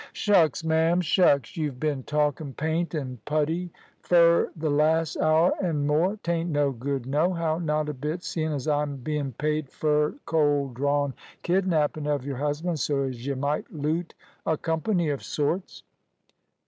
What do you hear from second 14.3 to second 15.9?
a company of sorts."